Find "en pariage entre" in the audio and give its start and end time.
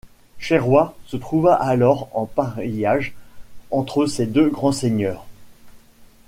2.17-4.07